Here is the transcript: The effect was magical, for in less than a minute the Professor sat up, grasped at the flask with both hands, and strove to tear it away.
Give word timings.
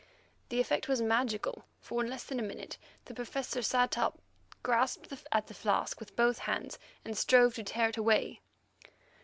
The 0.49 0.59
effect 0.59 0.87
was 0.87 0.99
magical, 0.99 1.63
for 1.79 2.01
in 2.03 2.09
less 2.09 2.23
than 2.23 2.39
a 2.39 2.41
minute 2.41 2.79
the 3.05 3.13
Professor 3.13 3.61
sat 3.61 3.99
up, 3.99 4.19
grasped 4.63 5.09
at 5.31 5.45
the 5.45 5.53
flask 5.53 5.99
with 5.99 6.15
both 6.15 6.39
hands, 6.39 6.79
and 7.05 7.15
strove 7.15 7.53
to 7.53 7.63
tear 7.63 7.89
it 7.89 7.97
away. 7.97 8.41